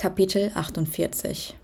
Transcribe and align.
Kapitel 0.00 0.50
48 0.54 1.54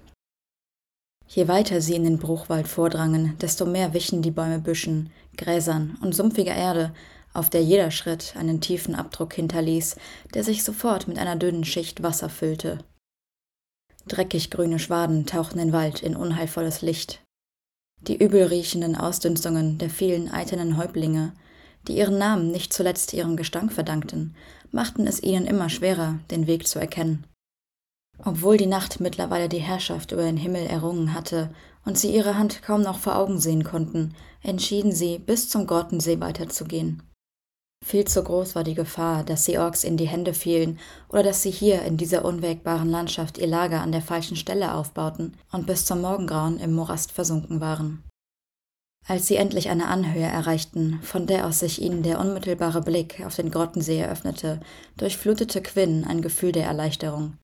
Je 1.27 1.49
weiter 1.49 1.81
sie 1.81 1.95
in 1.95 2.05
den 2.05 2.19
Bruchwald 2.19 2.69
vordrangen, 2.69 3.35
desto 3.39 3.65
mehr 3.65 3.95
wichen 3.95 4.21
die 4.21 4.31
Bäume 4.31 4.59
Büschen, 4.59 5.09
Gräsern 5.39 5.97
und 6.03 6.15
sumpfiger 6.15 6.55
Erde, 6.55 6.93
auf 7.33 7.49
der 7.49 7.63
jeder 7.63 7.91
Schritt 7.91 8.35
einen 8.37 8.61
tiefen 8.61 8.95
Abdruck 8.95 9.33
hinterließ, 9.33 9.97
der 10.35 10.45
sich 10.45 10.65
sofort 10.65 11.09
mit 11.09 11.19
einer 11.19 11.37
dünnen 11.37 11.65
Schicht 11.65 12.03
Wasser 12.03 12.29
füllte. 12.29 12.77
Dreckig 14.07 14.51
grüne 14.51 14.81
Schwaden 14.81 15.25
tauchten 15.25 15.57
den 15.57 15.73
Wald 15.73 16.03
in 16.03 16.15
unheilvolles 16.15 16.83
Licht. 16.83 17.23
Die 18.03 18.23
übelriechenden 18.23 18.97
Ausdünstungen 18.97 19.79
der 19.79 19.89
vielen 19.89 20.31
eiternen 20.31 20.77
Häuptlinge, 20.77 21.33
die 21.89 21.97
ihren 21.97 22.19
Namen 22.19 22.51
nicht 22.51 22.75
zuletzt 22.75 23.15
ihrem 23.15 23.39
Gestank 23.39 23.73
verdankten, 23.73 24.37
machten 24.73 25.07
es 25.07 25.23
ihnen 25.23 25.47
immer 25.47 25.71
schwerer, 25.71 26.19
den 26.31 26.47
Weg 26.47 26.69
zu 26.69 26.79
erkennen. 26.79 27.25
Obwohl 28.25 28.57
die 28.57 28.67
Nacht 28.67 29.01
mittlerweile 29.01 29.49
die 29.49 29.59
Herrschaft 29.59 30.13
über 30.13 30.23
den 30.23 30.37
Himmel 30.37 30.67
errungen 30.67 31.13
hatte 31.13 31.51
und 31.85 31.99
sie 31.99 32.15
ihre 32.15 32.37
Hand 32.37 32.63
kaum 32.63 32.83
noch 32.83 32.99
vor 32.99 33.17
Augen 33.17 33.39
sehen 33.39 33.65
konnten, 33.65 34.15
entschieden 34.43 34.93
sie, 34.93 35.19
bis 35.19 35.49
zum 35.49 35.67
Grottensee 35.67 36.21
weiterzugehen. 36.21 37.03
Viel 37.85 38.05
zu 38.07 38.25
groß 38.25 38.55
war 38.55 38.65
die 38.65 38.75
Gefahr, 38.75 39.23
dass 39.23 39.45
die 39.45 39.59
Orks 39.59 39.85
in 39.85 39.97
die 39.97 40.09
Hände 40.09 40.35
fielen 40.35 40.79
oder 41.09 41.23
dass 41.23 41.43
sie 41.43 41.51
hier 41.51 41.83
in 41.83 41.97
dieser 41.97 42.25
unwägbaren 42.25 42.91
Landschaft 42.91 43.39
ihr 43.39 43.47
Lager 43.47 43.81
an 43.81 43.93
der 43.93 44.03
falschen 44.03 44.37
Stelle 44.37 44.75
aufbauten 44.75 45.37
und 45.53 45.67
bis 45.67 45.85
zum 45.85 46.01
Morgengrauen 46.01 46.59
im 46.59 46.73
Morast 46.73 47.13
versunken 47.13 47.61
waren. 47.61 48.03
Als 49.07 49.29
sie 49.29 49.37
endlich 49.37 49.69
eine 49.69 49.87
Anhöhe 49.87 50.27
erreichten, 50.27 50.99
von 51.03 51.29
der 51.29 51.47
aus 51.47 51.61
sich 51.61 51.81
ihnen 51.81 52.03
der 52.03 52.19
unmittelbare 52.19 52.83
Blick 52.83 53.25
auf 53.25 53.37
den 53.37 53.53
Grottensee 53.53 54.01
eröffnete, 54.01 54.59
durchflutete 54.97 55.63
Quinn 55.63 56.05
ein 56.05 56.23
Gefühl 56.23 56.51
der 56.51 56.67
Erleichterung. 56.67 57.35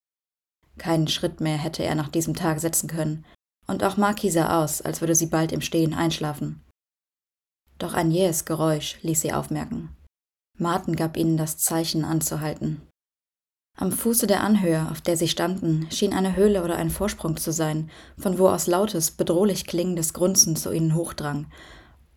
Keinen 0.77 1.07
Schritt 1.07 1.39
mehr 1.39 1.57
hätte 1.57 1.83
er 1.83 1.95
nach 1.95 2.09
diesem 2.09 2.33
Tag 2.33 2.59
setzen 2.59 2.87
können, 2.87 3.25
und 3.67 3.83
auch 3.83 3.97
Maki 3.97 4.29
sah 4.29 4.63
aus, 4.63 4.81
als 4.81 5.01
würde 5.01 5.15
sie 5.15 5.27
bald 5.27 5.51
im 5.51 5.61
Stehen 5.61 5.93
einschlafen. 5.93 6.63
Doch 7.77 7.93
ein 7.93 8.11
jähes 8.11 8.45
Geräusch 8.45 8.97
ließ 9.01 9.21
sie 9.21 9.33
aufmerken. 9.33 9.95
Martin 10.57 10.95
gab 10.95 11.17
ihnen 11.17 11.37
das 11.37 11.57
Zeichen 11.57 12.05
anzuhalten. 12.05 12.81
Am 13.75 13.91
Fuße 13.91 14.27
der 14.27 14.41
Anhöhe, 14.43 14.87
auf 14.91 15.01
der 15.01 15.17
sie 15.17 15.27
standen, 15.27 15.89
schien 15.89 16.13
eine 16.13 16.35
Höhle 16.35 16.63
oder 16.63 16.75
ein 16.75 16.91
Vorsprung 16.91 17.37
zu 17.37 17.51
sein, 17.51 17.89
von 18.17 18.37
wo 18.37 18.47
aus 18.47 18.67
lautes, 18.67 19.11
bedrohlich 19.11 19.65
klingendes 19.65 20.13
Grunzen 20.13 20.55
zu 20.55 20.71
ihnen 20.71 20.93
hochdrang. 20.93 21.47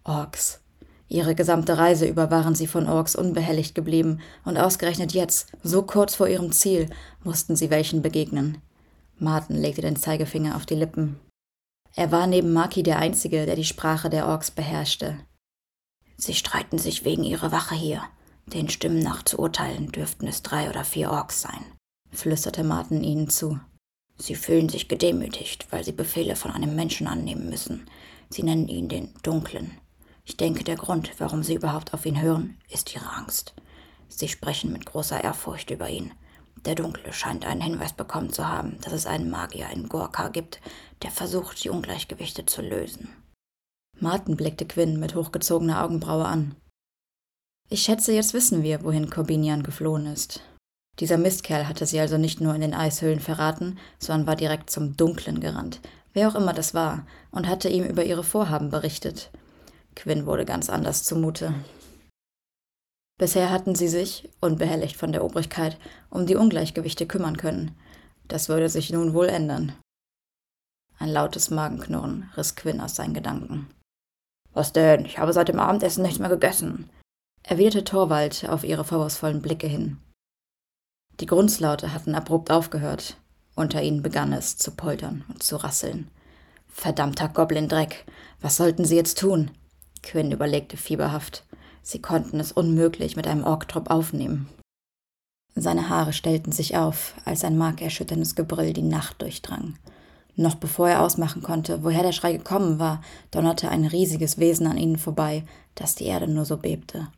Orks. 0.05 0.61
Ihre 1.09 1.35
gesamte 1.35 1.79
Reise 1.79 2.07
über 2.07 2.31
waren 2.31 2.55
sie 2.55 2.67
von 2.67 2.89
Orks 2.89 3.15
unbehelligt 3.15 3.75
geblieben, 3.75 4.21
und 4.45 4.59
ausgerechnet 4.59 5.13
jetzt, 5.13 5.53
so 5.63 5.83
kurz 5.83 6.15
vor 6.15 6.29
ihrem 6.29 6.53
Ziel, 6.53 6.91
mussten 7.23 7.55
sie 7.55 7.71
welchen 7.71 8.03
begegnen. 8.03 8.59
Martin 9.19 9.57
legte 9.57 9.83
den 9.83 9.97
Zeigefinger 9.97 10.57
auf 10.57 10.67
die 10.67 10.75
Lippen. 10.75 11.19
Er 11.95 12.13
war 12.13 12.27
neben 12.27 12.53
Maki 12.53 12.83
der 12.83 12.99
Einzige, 12.99 13.47
der 13.47 13.57
die 13.57 13.65
Sprache 13.65 14.11
der 14.11 14.27
Orks 14.27 14.51
beherrschte. 14.51 15.17
Sie 16.17 16.35
streiten 16.35 16.79
sich 16.79 17.05
wegen 17.05 17.25
ihrer 17.25 17.53
Wache 17.53 17.75
hier. 17.75 18.03
Den 18.47 18.69
Stimmen 18.69 19.01
nach 19.01 19.23
zu 19.23 19.39
urteilen 19.39 19.91
dürften 19.93 20.27
es 20.27 20.43
drei 20.43 20.69
oder 20.69 20.85
vier 20.85 21.11
Orks 21.11 21.43
sein, 21.43 21.65
flüsterte 22.13 22.65
Martin 22.65 23.03
ihnen 23.03 23.29
zu. 23.29 23.59
Sie 24.19 24.35
fühlen 24.35 24.69
sich 24.69 24.89
gedemütigt, 24.89 25.67
weil 25.71 25.85
sie 25.85 25.93
Befehle 25.93 26.37
von 26.37 26.51
einem 26.51 26.75
Menschen 26.75 27.07
annehmen 27.07 27.49
müssen. 27.49 27.87
Sie 28.29 28.43
nennen 28.43 28.69
ihn 28.69 28.89
den 28.89 29.15
Dunklen. 29.23 29.73
Ich 30.27 30.37
denke, 30.37 30.65
der 30.65 30.77
Grund, 30.77 31.13
warum 31.19 31.43
sie 31.45 31.55
überhaupt 31.55 31.95
auf 31.95 32.05
ihn 32.05 32.21
hören, 32.21 32.59
ist 32.69 32.95
ihre 32.95 33.09
Angst. 33.11 33.55
Sie 34.09 34.29
sprechen 34.29 34.73
mit 34.73 34.85
großer 34.85 35.23
Ehrfurcht 35.23 35.71
über 35.71 35.89
ihn. 35.89 36.13
Der 36.65 36.75
Dunkle 36.75 37.13
scheint 37.13 37.47
einen 37.47 37.61
Hinweis 37.61 37.93
bekommen 37.93 38.33
zu 38.33 38.49
haben, 38.49 38.79
dass 38.81 38.93
es 38.93 39.07
einen 39.07 39.31
Magier 39.31 39.71
in 39.71 39.89
Gorka 39.89 40.29
gibt, 40.29 40.61
der 41.03 41.13
versucht, 41.13 41.63
die 41.63 41.71
Ungleichgewichte 41.71 42.45
zu 42.45 42.61
lösen. 42.61 43.09
Martin 44.01 44.37
blickte 44.37 44.67
Quinn 44.67 44.99
mit 44.99 45.15
hochgezogener 45.15 45.83
Augenbraue 45.83 46.27
an. 46.27 46.57
Ich 47.69 47.83
schätze, 47.83 48.13
jetzt 48.13 48.35
wissen 48.35 48.65
wir, 48.65 48.83
wohin 48.83 49.11
Corbinian 49.11 49.63
geflohen 49.63 50.07
ist. 50.07 50.43
Dieser 50.99 51.19
Mistkerl 51.19 51.69
hatte 51.69 51.87
sie 51.87 52.01
also 52.01 52.19
nicht 52.19 52.41
nur 52.41 52.55
in 52.55 52.63
den 52.63 52.75
Eishöhlen 52.75 53.21
verraten, 53.21 53.79
sondern 53.99 54.27
war 54.27 54.37
direkt 54.37 54.71
zum 54.71 54.97
Dunklen 54.97 55.41
gerannt, 55.41 55.81
wer 56.15 56.29
auch 56.29 56.35
immer 56.35 56.53
das 56.53 56.75
war, 56.75 57.07
und 57.31 57.47
hatte 57.47 57.69
ihm 57.69 57.85
über 57.85 58.05
ihre 58.05 58.25
Vorhaben 58.25 58.71
berichtet. 58.71 59.31
Quinn 59.97 60.27
wurde 60.27 60.45
ganz 60.45 60.71
anders 60.71 61.03
zumute. 61.03 61.55
Bisher 63.19 63.51
hatten 63.51 63.75
sie 63.75 63.89
sich, 63.89 64.29
unbehelligt 64.41 64.97
von 64.97 65.11
der 65.11 65.25
Obrigkeit, 65.25 65.79
um 66.11 66.27
die 66.27 66.37
Ungleichgewichte 66.37 67.07
kümmern 67.07 67.37
können. 67.37 67.75
Das 68.29 68.49
würde 68.49 68.69
sich 68.69 68.91
nun 68.91 69.15
wohl 69.15 69.29
ändern. 69.29 69.73
Ein 70.99 71.09
lautes 71.09 71.51
Magenknurren 71.51 72.31
riss 72.37 72.57
Quinn 72.57 72.81
aus 72.81 72.95
seinen 72.95 73.15
Gedanken. 73.15 73.69
Was 74.53 74.73
denn? 74.73 75.05
Ich 75.05 75.19
habe 75.19 75.33
seit 75.33 75.49
dem 75.49 75.59
Abendessen 75.59 76.03
nichts 76.03 76.19
mehr 76.19 76.29
gegessen, 76.29 76.89
erwiderte 77.43 77.85
Torwald 77.85 78.49
auf 78.49 78.65
ihre 78.65 78.85
vorwurfsvollen 78.85 79.43
Blicke 79.43 79.67
hin. 79.67 79.99
Die 81.21 81.27
Grunzlaute 81.27 81.93
hatten 81.93 82.15
abrupt 82.15 82.51
aufgehört. 82.51 83.17
Unter 83.55 83.83
ihnen 83.83 84.03
begann 84.03 84.35
es 84.35 84.59
zu 84.59 84.71
poltern 84.73 85.25
und 85.29 85.43
zu 85.43 85.57
rasseln. 85.57 86.11
Verdammter 86.69 87.29
Goblin-Dreck! 87.29 88.05
Was 88.43 88.57
sollten 88.57 88.85
sie 88.85 88.97
jetzt 88.97 89.19
tun? 89.19 89.51
Quinn 90.07 90.33
überlegte 90.33 90.77
fieberhaft. 90.77 91.45
Sie 91.83 92.01
konnten 92.01 92.41
es 92.41 92.53
unmöglich 92.53 93.17
mit 93.17 93.27
einem 93.27 93.45
Orktrupp 93.45 93.91
aufnehmen. 93.91 94.49
Seine 95.55 95.89
Haare 95.89 96.13
stellten 96.13 96.53
sich 96.53 96.77
auf, 96.77 97.15
als 97.25 97.45
ein 97.45 97.59
markerschütterndes 97.59 98.35
Gebrüll 98.35 98.73
die 98.73 98.83
Nacht 98.83 99.21
durchdrang. 99.21 99.79
Noch 100.37 100.55
bevor 100.55 100.89
er 100.89 101.03
ausmachen 101.03 101.43
konnte, 101.43 101.83
woher 101.83 102.03
der 102.03 102.13
Schrei 102.13 102.35
gekommen 102.35 102.79
war, 102.79 103.01
donnerte 103.31 103.71
ein 103.71 103.87
riesiges 103.87 104.39
Wesen 104.39 104.67
an 104.67 104.77
ihnen 104.77 104.99
vorbei, 104.99 105.45
dass 105.75 105.95
die 105.95 106.05
Erde 106.05 106.29
nur 106.29 106.45
so 106.45 106.59
bebte. 106.59 107.09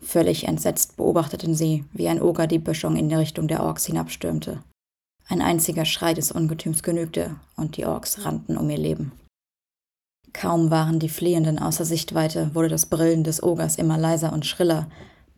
Völlig 0.00 0.46
entsetzt 0.46 0.96
beobachteten 0.96 1.54
sie, 1.54 1.84
wie 1.92 2.08
ein 2.08 2.22
Oger 2.22 2.46
die 2.46 2.60
Böschung 2.60 2.96
in 2.96 3.08
die 3.08 3.14
Richtung 3.16 3.48
der 3.48 3.62
Orks 3.62 3.86
hinabstürmte. 3.86 4.62
Ein 5.28 5.42
einziger 5.42 5.84
Schrei 5.84 6.14
des 6.14 6.30
Ungetüms 6.30 6.82
genügte, 6.84 7.36
und 7.56 7.76
die 7.76 7.86
Orks 7.86 8.24
rannten 8.24 8.56
um 8.56 8.70
ihr 8.70 8.78
Leben. 8.78 9.12
Kaum 10.32 10.70
waren 10.70 10.98
die 10.98 11.08
Fliehenden 11.08 11.58
außer 11.58 11.84
Sichtweite, 11.84 12.54
wurde 12.54 12.68
das 12.68 12.86
Brillen 12.86 13.24
des 13.24 13.42
Ogers 13.42 13.76
immer 13.76 13.96
leiser 13.96 14.32
und 14.32 14.44
schriller, 14.44 14.88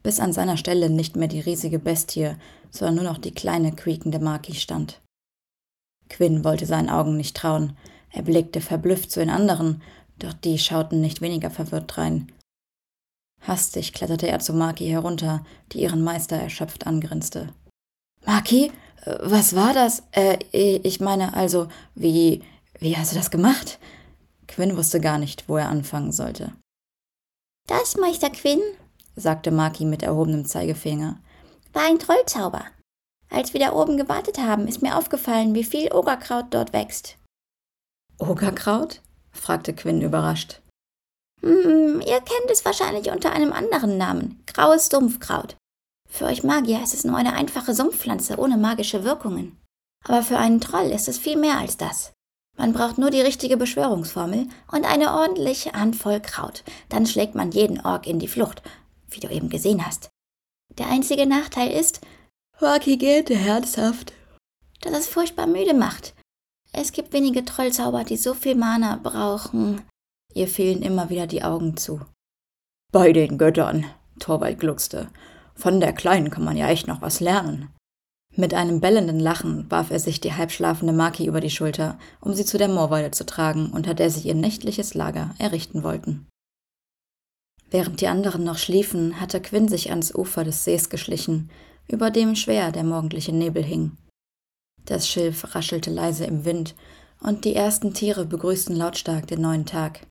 bis 0.02 0.20
an 0.20 0.32
seiner 0.32 0.56
Stelle 0.56 0.90
nicht 0.90 1.16
mehr 1.16 1.28
die 1.28 1.40
riesige 1.40 1.78
Bestie, 1.78 2.34
sondern 2.70 2.96
nur 2.96 3.04
noch 3.04 3.18
die 3.18 3.32
kleine, 3.32 3.72
quiekende 3.72 4.18
Maki 4.18 4.54
stand. 4.54 5.00
Quinn 6.08 6.44
wollte 6.44 6.66
seinen 6.66 6.88
Augen 6.88 7.16
nicht 7.16 7.36
trauen. 7.36 7.76
Er 8.10 8.22
blickte 8.22 8.60
verblüfft 8.60 9.10
zu 9.10 9.20
den 9.20 9.30
anderen, 9.30 9.82
doch 10.18 10.32
die 10.32 10.58
schauten 10.58 11.00
nicht 11.00 11.20
weniger 11.20 11.50
verwirrt 11.50 11.96
drein. 11.96 12.32
Hastig 13.40 13.92
kletterte 13.92 14.26
er 14.26 14.40
zu 14.40 14.52
Maki 14.52 14.88
herunter, 14.88 15.44
die 15.72 15.82
ihren 15.82 16.02
Meister 16.02 16.36
erschöpft 16.36 16.86
angrinste. 16.86 17.48
Maki, 18.26 18.72
was 19.20 19.54
war 19.54 19.72
das? 19.74 20.02
Äh, 20.12 20.38
ich 20.52 21.00
meine 21.00 21.34
also, 21.34 21.68
wie, 21.94 22.42
wie 22.78 22.96
hast 22.96 23.12
du 23.12 23.16
das 23.16 23.30
gemacht? 23.30 23.78
Quinn 24.48 24.76
wusste 24.76 25.00
gar 25.00 25.18
nicht, 25.18 25.48
wo 25.48 25.56
er 25.56 25.68
anfangen 25.68 26.10
sollte. 26.10 26.52
Das, 27.68 27.96
Meister 27.96 28.30
Quinn, 28.30 28.62
sagte 29.14 29.50
Maki 29.50 29.84
mit 29.84 30.02
erhobenem 30.02 30.46
Zeigefinger, 30.46 31.20
war 31.72 31.82
ein 31.84 31.98
Trollzauber. 31.98 32.64
Als 33.30 33.52
wir 33.52 33.60
da 33.60 33.72
oben 33.72 33.98
gewartet 33.98 34.38
haben, 34.38 34.66
ist 34.66 34.82
mir 34.82 34.96
aufgefallen, 34.96 35.54
wie 35.54 35.64
viel 35.64 35.92
Ogerkraut 35.92 36.46
dort 36.50 36.72
wächst. 36.72 37.18
Ogerkraut? 38.18 39.02
fragte 39.30 39.74
Quinn 39.74 40.00
überrascht. 40.00 40.62
Hm, 41.42 42.00
ihr 42.00 42.20
kennt 42.20 42.50
es 42.50 42.64
wahrscheinlich 42.64 43.10
unter 43.10 43.32
einem 43.32 43.52
anderen 43.52 43.96
Namen, 43.98 44.42
graues 44.46 44.88
Sumpfkraut. 44.88 45.56
Für 46.08 46.24
euch 46.24 46.42
Magier 46.42 46.82
ist 46.82 46.94
es 46.94 47.04
nur 47.04 47.16
eine 47.16 47.34
einfache 47.34 47.74
Sumpfpflanze 47.74 48.38
ohne 48.38 48.56
magische 48.56 49.04
Wirkungen. 49.04 49.60
Aber 50.04 50.22
für 50.22 50.38
einen 50.38 50.60
Troll 50.60 50.90
ist 50.90 51.06
es 51.06 51.18
viel 51.18 51.36
mehr 51.36 51.58
als 51.58 51.76
das. 51.76 52.12
Man 52.58 52.72
braucht 52.72 52.98
nur 52.98 53.10
die 53.10 53.20
richtige 53.20 53.56
Beschwörungsformel 53.56 54.48
und 54.72 54.84
eine 54.84 55.14
ordentliche 55.14 55.72
Handvoll 55.72 56.20
Kraut. 56.20 56.64
Dann 56.88 57.06
schlägt 57.06 57.36
man 57.36 57.52
jeden 57.52 57.80
Ork 57.80 58.06
in 58.06 58.18
die 58.18 58.28
Flucht, 58.28 58.62
wie 59.08 59.20
du 59.20 59.28
eben 59.28 59.48
gesehen 59.48 59.86
hast. 59.86 60.10
Der 60.76 60.88
einzige 60.88 61.26
Nachteil 61.26 61.70
ist, 61.70 62.00
Orki 62.60 62.96
geht 62.96 63.30
herzhaft, 63.30 64.12
dass 64.80 64.92
es 64.92 65.06
furchtbar 65.06 65.46
müde 65.46 65.72
macht. 65.72 66.14
Es 66.72 66.90
gibt 66.90 67.12
wenige 67.12 67.44
Trollzauber, 67.44 68.02
die 68.02 68.16
so 68.16 68.34
viel 68.34 68.56
Mana 68.56 68.98
brauchen. 69.00 69.82
Ihr 70.34 70.48
fielen 70.48 70.82
immer 70.82 71.10
wieder 71.10 71.28
die 71.28 71.44
Augen 71.44 71.76
zu. 71.76 72.00
Bei 72.92 73.12
den 73.12 73.38
Göttern, 73.38 73.86
Torwald 74.18 74.58
gluckste. 74.58 75.08
Von 75.54 75.80
der 75.80 75.92
Kleinen 75.92 76.30
kann 76.30 76.44
man 76.44 76.56
ja 76.56 76.68
echt 76.68 76.88
noch 76.88 77.02
was 77.02 77.20
lernen. 77.20 77.72
Mit 78.40 78.54
einem 78.54 78.80
bellenden 78.80 79.18
Lachen 79.18 79.68
warf 79.68 79.90
er 79.90 79.98
sich 79.98 80.20
die 80.20 80.32
halbschlafende 80.32 80.92
Maki 80.92 81.26
über 81.26 81.40
die 81.40 81.50
Schulter, 81.50 81.98
um 82.20 82.34
sie 82.34 82.44
zu 82.44 82.56
der 82.56 82.68
Moorweide 82.68 83.10
zu 83.10 83.26
tragen, 83.26 83.72
unter 83.72 83.94
der 83.94 84.10
sie 84.10 84.28
ihr 84.28 84.36
nächtliches 84.36 84.94
Lager 84.94 85.34
errichten 85.38 85.82
wollten. 85.82 86.28
Während 87.68 88.00
die 88.00 88.06
anderen 88.06 88.44
noch 88.44 88.56
schliefen, 88.56 89.20
hatte 89.20 89.40
Quinn 89.40 89.66
sich 89.66 89.90
ans 89.90 90.14
Ufer 90.14 90.44
des 90.44 90.62
Sees 90.62 90.88
geschlichen, 90.88 91.50
über 91.88 92.12
dem 92.12 92.36
schwer 92.36 92.70
der 92.70 92.84
morgendliche 92.84 93.32
Nebel 93.32 93.64
hing. 93.64 93.96
Das 94.84 95.08
Schilf 95.08 95.56
raschelte 95.56 95.90
leise 95.90 96.24
im 96.24 96.44
Wind, 96.44 96.76
und 97.20 97.44
die 97.44 97.56
ersten 97.56 97.92
Tiere 97.92 98.24
begrüßten 98.24 98.76
lautstark 98.76 99.26
den 99.26 99.40
neuen 99.40 99.66
Tag. 99.66 100.06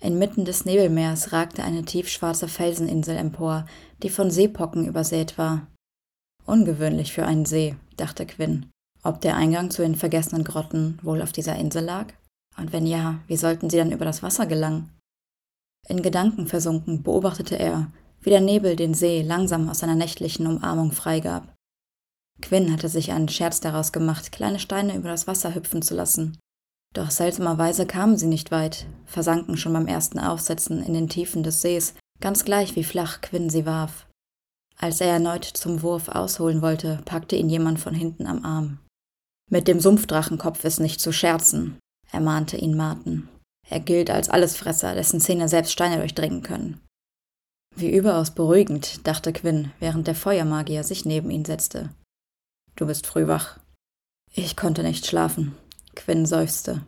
Inmitten 0.00 0.44
des 0.44 0.66
Nebelmeers 0.66 1.32
ragte 1.32 1.64
eine 1.64 1.86
tiefschwarze 1.86 2.46
Felseninsel 2.46 3.16
empor, 3.16 3.64
die 4.02 4.10
von 4.10 4.30
Seepocken 4.30 4.86
übersät 4.86 5.38
war. 5.38 5.66
Ungewöhnlich 6.46 7.12
für 7.12 7.24
einen 7.24 7.44
See, 7.44 7.76
dachte 7.96 8.26
Quinn. 8.26 8.66
Ob 9.02 9.20
der 9.20 9.36
Eingang 9.36 9.70
zu 9.70 9.82
den 9.82 9.96
vergessenen 9.96 10.44
Grotten 10.44 10.98
wohl 11.02 11.22
auf 11.22 11.32
dieser 11.32 11.56
Insel 11.56 11.84
lag? 11.84 12.12
Und 12.56 12.72
wenn 12.72 12.86
ja, 12.86 13.20
wie 13.26 13.36
sollten 13.36 13.70
sie 13.70 13.78
dann 13.78 13.92
über 13.92 14.04
das 14.04 14.22
Wasser 14.22 14.46
gelangen? 14.46 14.90
In 15.88 16.02
Gedanken 16.02 16.46
versunken 16.46 17.02
beobachtete 17.02 17.58
er, 17.58 17.90
wie 18.20 18.30
der 18.30 18.40
Nebel 18.40 18.76
den 18.76 18.94
See 18.94 19.22
langsam 19.22 19.68
aus 19.68 19.80
seiner 19.80 19.96
nächtlichen 19.96 20.46
Umarmung 20.46 20.92
freigab. 20.92 21.52
Quinn 22.40 22.72
hatte 22.72 22.88
sich 22.88 23.12
einen 23.12 23.28
Scherz 23.28 23.60
daraus 23.60 23.92
gemacht, 23.92 24.32
kleine 24.32 24.58
Steine 24.58 24.96
über 24.96 25.08
das 25.08 25.26
Wasser 25.26 25.54
hüpfen 25.54 25.82
zu 25.82 25.94
lassen. 25.94 26.38
Doch 26.94 27.10
seltsamerweise 27.10 27.86
kamen 27.86 28.16
sie 28.16 28.26
nicht 28.26 28.50
weit, 28.50 28.86
versanken 29.06 29.56
schon 29.56 29.72
beim 29.72 29.86
ersten 29.86 30.18
Aufsetzen 30.18 30.82
in 30.82 30.92
den 30.92 31.08
Tiefen 31.08 31.42
des 31.42 31.62
Sees, 31.62 31.94
ganz 32.20 32.44
gleich 32.44 32.76
wie 32.76 32.84
flach 32.84 33.20
Quinn 33.22 33.48
sie 33.48 33.64
warf. 33.66 34.06
Als 34.78 35.00
er 35.00 35.08
erneut 35.08 35.44
zum 35.44 35.82
Wurf 35.82 36.08
ausholen 36.08 36.62
wollte, 36.62 37.00
packte 37.04 37.36
ihn 37.36 37.48
jemand 37.48 37.78
von 37.78 37.94
hinten 37.94 38.26
am 38.26 38.44
Arm. 38.44 38.78
Mit 39.50 39.68
dem 39.68 39.80
Sumpfdrachenkopf 39.80 40.64
ist 40.64 40.80
nicht 40.80 41.00
zu 41.00 41.12
scherzen, 41.12 41.78
ermahnte 42.10 42.56
ihn 42.56 42.76
Martin. 42.76 43.28
Er 43.68 43.80
gilt 43.80 44.10
als 44.10 44.28
Allesfresser, 44.28 44.94
dessen 44.94 45.20
Zähne 45.20 45.48
selbst 45.48 45.72
Steine 45.72 45.98
durchdringen 45.98 46.42
können. 46.42 46.80
Wie 47.74 47.94
überaus 47.94 48.32
beruhigend, 48.32 49.06
dachte 49.06 49.32
Quinn, 49.32 49.72
während 49.78 50.06
der 50.06 50.14
Feuermagier 50.14 50.84
sich 50.84 51.04
neben 51.04 51.30
ihn 51.30 51.44
setzte. 51.44 51.90
Du 52.76 52.86
bist 52.86 53.06
früh 53.06 53.26
wach. 53.26 53.58
Ich 54.34 54.56
konnte 54.56 54.82
nicht 54.82 55.06
schlafen. 55.06 55.56
Quinn 55.94 56.26
seufzte. 56.26 56.82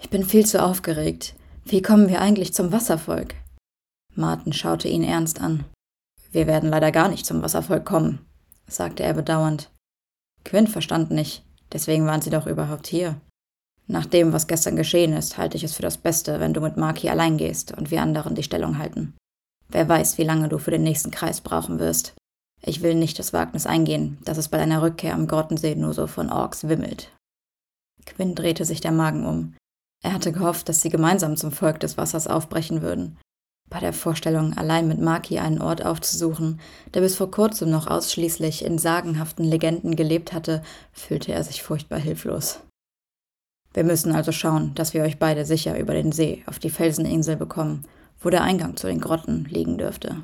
Ich 0.00 0.10
bin 0.10 0.24
viel 0.24 0.46
zu 0.46 0.62
aufgeregt. 0.62 1.34
Wie 1.64 1.82
kommen 1.82 2.08
wir 2.08 2.20
eigentlich 2.20 2.52
zum 2.52 2.72
Wasservolk? 2.72 3.34
Martin 4.14 4.52
schaute 4.52 4.88
ihn 4.88 5.02
ernst 5.02 5.40
an. 5.40 5.64
Wir 6.34 6.48
werden 6.48 6.68
leider 6.68 6.90
gar 6.90 7.08
nicht 7.08 7.24
zum 7.24 7.42
Wasservolk 7.42 7.84
kommen, 7.84 8.26
sagte 8.66 9.04
er 9.04 9.14
bedauernd. 9.14 9.70
Quinn 10.44 10.66
verstand 10.66 11.12
nicht, 11.12 11.44
deswegen 11.72 12.06
waren 12.06 12.22
sie 12.22 12.30
doch 12.30 12.48
überhaupt 12.48 12.88
hier. 12.88 13.20
Nach 13.86 14.04
dem, 14.04 14.32
was 14.32 14.48
gestern 14.48 14.74
geschehen 14.74 15.12
ist, 15.12 15.38
halte 15.38 15.56
ich 15.56 15.62
es 15.62 15.76
für 15.76 15.82
das 15.82 15.96
Beste, 15.96 16.40
wenn 16.40 16.52
du 16.52 16.60
mit 16.60 16.76
Maki 16.76 17.08
allein 17.08 17.36
gehst 17.36 17.70
und 17.78 17.92
wir 17.92 18.02
anderen 18.02 18.34
die 18.34 18.42
Stellung 18.42 18.78
halten. 18.78 19.14
Wer 19.68 19.88
weiß, 19.88 20.18
wie 20.18 20.24
lange 20.24 20.48
du 20.48 20.58
für 20.58 20.72
den 20.72 20.82
nächsten 20.82 21.12
Kreis 21.12 21.40
brauchen 21.40 21.78
wirst. 21.78 22.14
Ich 22.62 22.82
will 22.82 22.96
nicht 22.96 23.20
das 23.20 23.32
Wagnis 23.32 23.64
eingehen, 23.64 24.18
dass 24.24 24.36
es 24.36 24.48
bei 24.48 24.58
deiner 24.58 24.82
Rückkehr 24.82 25.14
am 25.14 25.28
Grottensee 25.28 25.76
nur 25.76 25.94
so 25.94 26.08
von 26.08 26.32
Orks 26.32 26.66
wimmelt. 26.66 27.12
Quinn 28.06 28.34
drehte 28.34 28.64
sich 28.64 28.80
der 28.80 28.92
Magen 28.92 29.24
um. 29.24 29.54
Er 30.02 30.12
hatte 30.12 30.32
gehofft, 30.32 30.68
dass 30.68 30.82
sie 30.82 30.88
gemeinsam 30.88 31.36
zum 31.36 31.52
Volk 31.52 31.78
des 31.78 31.96
Wassers 31.96 32.26
aufbrechen 32.26 32.82
würden. 32.82 33.18
Bei 33.70 33.80
der 33.80 33.92
Vorstellung, 33.92 34.56
allein 34.56 34.86
mit 34.86 35.00
Maki 35.00 35.38
einen 35.38 35.60
Ort 35.60 35.84
aufzusuchen, 35.84 36.60
der 36.92 37.00
bis 37.00 37.16
vor 37.16 37.30
kurzem 37.30 37.70
noch 37.70 37.86
ausschließlich 37.86 38.64
in 38.64 38.78
sagenhaften 38.78 39.44
Legenden 39.44 39.96
gelebt 39.96 40.32
hatte, 40.32 40.62
fühlte 40.92 41.32
er 41.32 41.42
sich 41.42 41.62
furchtbar 41.62 41.98
hilflos. 41.98 42.60
Wir 43.72 43.84
müssen 43.84 44.14
also 44.14 44.30
schauen, 44.30 44.74
dass 44.74 44.94
wir 44.94 45.02
euch 45.02 45.18
beide 45.18 45.44
sicher 45.44 45.78
über 45.78 45.94
den 45.94 46.12
See 46.12 46.44
auf 46.46 46.58
die 46.60 46.70
Felseninsel 46.70 47.36
bekommen 47.36 47.84
wo 48.24 48.30
der 48.30 48.42
Eingang 48.42 48.76
zu 48.76 48.86
den 48.86 49.00
Grotten 49.00 49.44
liegen 49.44 49.78
dürfte. 49.78 50.22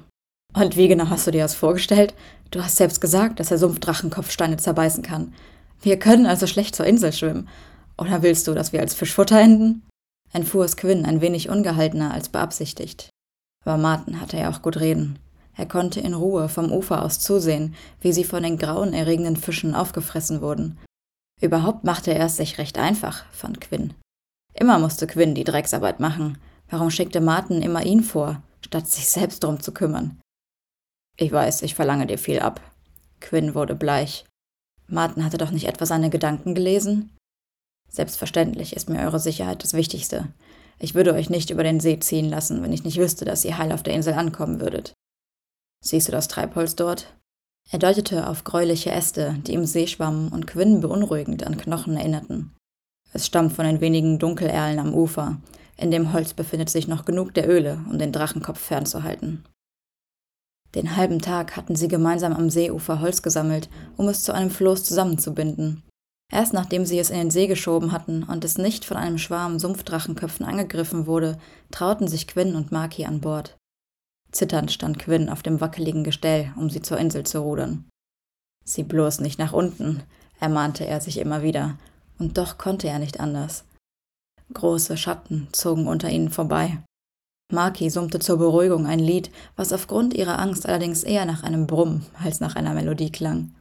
Und 0.55 0.77
wie 0.77 0.89
genau 0.89 1.11
hast 1.11 1.27
du 1.27 1.31
dir 1.31 1.43
das 1.43 1.55
vorgestellt? 1.55 2.15
Du 2.51 2.63
hast 2.63 2.77
selbst 2.77 3.01
gesagt, 3.01 3.39
dass 3.39 3.49
der 3.49 3.59
Sumpfdrachenkopf 3.59 4.31
Steine 4.31 4.57
zerbeißen 4.57 5.03
kann. 5.03 5.35
Wir 5.81 5.99
können 5.99 6.27
also 6.27 6.47
schlecht 6.47 6.75
zur 6.75 6.87
Insel 6.87 7.13
schwimmen. 7.13 7.49
Oder 7.97 8.23
willst 8.23 8.49
du, 8.49 8.55
dass 8.55 8.73
wir 8.73 8.81
als 8.81 8.95
Fischfutter 8.95 9.39
enden? 9.39 9.87
Entfuhr 10.33 10.65
es 10.65 10.77
Quinn 10.77 11.05
ein 11.05 11.21
wenig 11.21 11.49
ungehaltener 11.49 12.13
als 12.13 12.29
beabsichtigt. 12.29 13.11
Aber 13.65 13.77
Martin 13.77 14.21
hatte 14.21 14.39
ja 14.39 14.51
auch 14.51 14.63
gut 14.63 14.79
reden. 14.79 15.19
Er 15.57 15.67
konnte 15.67 16.01
in 16.01 16.15
Ruhe 16.15 16.49
vom 16.49 16.73
Ufer 16.73 17.05
aus 17.05 17.21
zusehen, 17.21 17.75
wie 18.01 18.13
sie 18.13 18.25
von 18.25 18.43
den 18.43 18.57
grauenerregenden 18.57 19.37
Fischen 19.37 19.75
aufgefressen 19.75 20.41
wurden. 20.41 20.79
Überhaupt 21.41 21.85
machte 21.85 22.15
er 22.15 22.27
es 22.27 22.37
sich 22.37 22.59
recht 22.59 22.79
einfach, 22.79 23.25
fand 23.33 23.61
Quinn. 23.61 23.95
Immer 24.55 24.79
musste 24.79 25.07
Quinn 25.07 25.35
die 25.35 25.45
Drecksarbeit 25.45 26.01
machen, 26.01 26.39
Warum 26.71 26.91
schickte 26.91 27.21
Martin 27.21 27.63
immer 27.63 27.85
ihn 27.85 28.03
vor, 28.03 28.43
statt 28.65 28.87
sich 28.87 29.09
selbst 29.09 29.43
drum 29.43 29.61
zu 29.61 29.73
kümmern? 29.73 30.21
Ich 31.17 31.33
weiß, 31.33 31.63
ich 31.63 31.75
verlange 31.75 32.07
dir 32.07 32.17
viel 32.17 32.39
ab. 32.39 32.61
Quinn 33.21 33.55
wurde 33.55 33.75
bleich. 33.75 34.25
Martin 34.87 35.25
hatte 35.25 35.37
doch 35.37 35.51
nicht 35.51 35.67
etwa 35.67 35.85
seine 35.85 36.11
Gedanken 36.11 36.55
gelesen? 36.55 37.11
Selbstverständlich 37.89 38.75
ist 38.75 38.89
mir 38.89 39.01
eure 39.01 39.19
Sicherheit 39.19 39.65
das 39.65 39.75
Wichtigste. 39.75 40.29
Ich 40.83 40.95
würde 40.95 41.13
euch 41.13 41.31
nicht 41.31 41.51
über 41.51 41.63
den 41.63 41.79
See 41.79 41.99
ziehen 42.01 42.29
lassen, 42.29 42.63
wenn 42.63 42.73
ich 42.73 42.85
nicht 42.85 42.99
wüsste, 42.99 43.25
dass 43.25 43.45
ihr 43.45 43.59
heil 43.59 43.71
auf 43.71 43.83
der 43.83 43.95
Insel 43.95 44.15
ankommen 44.15 44.61
würdet. 44.61 44.95
Siehst 45.85 46.09
du 46.09 46.13
das 46.13 46.27
Treibholz 46.27 46.75
dort? 46.75 47.15
Er 47.71 47.79
deutete 47.79 48.27
auf 48.27 48.45
gräuliche 48.45 48.91
Äste, 48.91 49.37
die 49.47 49.55
im 49.55 49.67
See 49.67 49.87
schwammen 49.87 50.29
und 50.29 50.47
Quinn 50.47 50.81
beunruhigend 50.81 51.47
an 51.47 51.59
Knochen 51.59 51.97
erinnerten. 51.97 52.57
Es 53.13 53.27
stammt 53.27 53.53
von 53.53 53.67
den 53.67 53.81
wenigen 53.81 54.19
Dunkelerlen 54.19 54.79
am 54.79 54.95
Ufer, 54.95 55.39
in 55.77 55.91
dem 55.91 56.13
Holz 56.13 56.35
befindet 56.35 56.69
sich 56.69 56.89
noch 56.89 57.05
genug 57.05 57.33
der 57.35 57.49
Öle, 57.49 57.83
um 57.91 57.99
den 57.99 58.13
Drachenkopf 58.13 58.59
fernzuhalten. 58.59 59.45
Den 60.75 60.97
halben 60.97 61.21
Tag 61.21 61.57
hatten 61.57 61.75
sie 61.75 61.89
gemeinsam 61.89 62.33
am 62.33 62.51
Seeufer 62.51 63.01
Holz 63.01 63.23
gesammelt, 63.23 63.69
um 63.97 64.09
es 64.09 64.23
zu 64.23 64.33
einem 64.33 64.51
Floß 64.51 64.85
zusammenzubinden. 64.85 65.83
Erst 66.31 66.53
nachdem 66.53 66.87
sie 66.87 66.99
es 66.99 67.11
in 67.11 67.19
den 67.19 67.31
See 67.31 67.49
geschoben 67.49 67.91
hatten 67.91 68.23
und 68.23 68.45
es 68.45 68.57
nicht 68.57 68.85
von 68.85 68.97
einem 68.97 69.19
Schwarm 69.19 69.59
Sumpfdrachenköpfen 69.59 70.47
angegriffen 70.47 71.07
wurde, 71.07 71.39
trauten 71.73 72.07
sich 72.07 72.29
Quinn 72.29 72.55
und 72.55 72.71
Maki 72.71 73.05
an 73.05 73.21
Bord. 73.21 73.57
Zitternd 74.31 74.71
stand 74.71 75.01
Quinn 75.01 75.29
auf 75.29 75.43
dem 75.43 75.61
wackeligen 75.61 76.05
Gestell, 76.05 76.53
um 76.57 76.71
sie 76.71 76.83
zur 76.83 76.99
Insel 76.99 77.25
zu 77.25 77.41
rudern. 77.41 77.89
Sieh 78.65 78.85
bloß 78.85 79.21
nicht 79.21 79.41
nach 79.41 79.53
unten, 79.53 80.05
ermahnte 80.39 80.87
er 80.87 81.01
sich 81.01 81.19
immer 81.19 81.43
wieder, 81.43 81.77
und 82.19 82.39
doch 82.39 82.59
konnte 82.59 82.89
er 82.89 83.01
nicht 83.01 83.19
anders. 83.19 83.65
Große 84.53 84.97
Schatten 84.97 85.49
zogen 85.53 85.89
unter 85.89 86.11
ihnen 86.11 86.31
vorbei. 86.31 86.79
Maki 87.53 87.91
summte 87.91 88.21
zur 88.21 88.39
Beruhigung 88.39 88.87
ein 88.87 89.01
Lied, 89.01 89.33
was 89.57 89.73
aufgrund 89.73 90.15
ihrer 90.15 90.39
Angst 90.39 90.67
allerdings 90.67 91.03
eher 91.03 91.25
nach 91.25 91.43
einem 91.43 91.67
Brumm 91.67 92.03
als 92.23 92.39
nach 92.39 92.55
einer 92.55 92.75
Melodie 92.75 93.11
klang. 93.11 93.53